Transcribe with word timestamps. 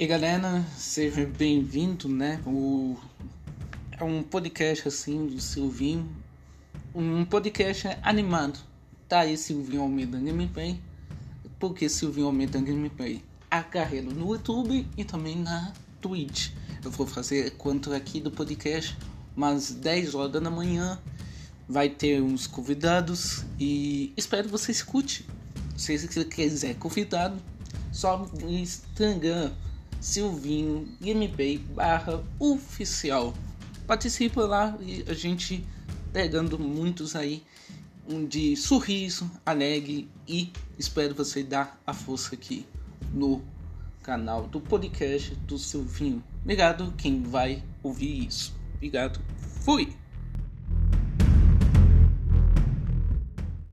E 0.00 0.06
galera, 0.06 0.64
seja 0.78 1.26
bem-vindo, 1.26 2.08
né? 2.08 2.40
O... 2.46 2.96
É 3.98 4.02
um 4.02 4.22
podcast 4.22 4.88
assim 4.88 5.26
do 5.26 5.38
Silvinho. 5.42 6.08
Um 6.94 7.22
podcast 7.22 7.86
animado. 8.02 8.58
Tá 9.06 9.20
aí 9.20 9.36
Silvinho 9.36 9.82
Almeida 9.82 10.18
Gameplay. 10.18 10.80
Porque 11.58 11.86
Silvinho 11.86 12.28
Almeida 12.28 12.58
Gameplay. 12.58 13.22
A 13.50 13.62
carreira 13.62 14.08
no 14.10 14.30
YouTube 14.30 14.88
e 14.96 15.04
também 15.04 15.36
na 15.36 15.70
Twitch. 16.00 16.52
Eu 16.82 16.90
vou 16.90 17.06
fazer 17.06 17.50
quanto 17.58 17.92
aqui 17.92 18.20
do 18.20 18.30
podcast, 18.30 18.96
umas 19.36 19.70
10 19.70 20.14
horas 20.14 20.32
da 20.32 20.50
manhã. 20.50 20.98
Vai 21.68 21.90
ter 21.90 22.22
uns 22.22 22.46
convidados 22.46 23.44
e 23.58 24.14
espero 24.16 24.48
você 24.48 24.72
escute. 24.72 25.28
Se 25.76 25.98
você 25.98 26.24
quiser 26.24 26.74
convidado, 26.76 27.36
só 27.92 28.16
no 28.16 28.48
Instagram 28.48 29.52
Silvinho 30.00 30.88
Gameplay 31.00 31.58
barra 31.58 32.22
oficial. 32.38 33.34
Participa 33.86 34.42
lá 34.42 34.76
e 34.80 35.04
a 35.06 35.14
gente 35.14 35.64
pegando 36.12 36.58
muitos 36.58 37.14
aí 37.14 37.42
de 38.28 38.56
sorriso, 38.56 39.30
alegre 39.44 40.08
e 40.26 40.52
espero 40.78 41.14
você 41.14 41.42
dar 41.42 41.80
a 41.86 41.92
força 41.92 42.34
aqui 42.34 42.66
no 43.12 43.42
canal 44.02 44.46
do 44.46 44.60
podcast 44.60 45.34
do 45.34 45.58
Silvinho. 45.58 46.24
Obrigado 46.42 46.92
quem 46.96 47.22
vai 47.22 47.62
ouvir 47.82 48.26
isso. 48.26 48.54
Obrigado. 48.74 49.20
Fui. 49.62 49.92